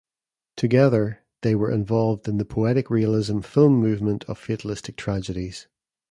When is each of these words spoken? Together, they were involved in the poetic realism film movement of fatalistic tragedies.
Together, 0.57 1.19
they 1.43 1.53
were 1.53 1.69
involved 1.69 2.27
in 2.27 2.39
the 2.39 2.43
poetic 2.43 2.89
realism 2.89 3.39
film 3.41 3.73
movement 3.75 4.23
of 4.23 4.35
fatalistic 4.39 4.95
tragedies. 4.95 5.67